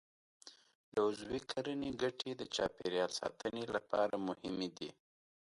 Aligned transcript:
د 0.93 0.95
عضوي 1.05 1.39
کرنې 1.51 1.89
ګټې 2.01 2.31
د 2.37 2.41
چاپېریال 2.55 3.11
ساتنې 3.19 3.63
لپاره 3.75 4.15
مهمې 4.27 4.69
دي. 4.77 4.89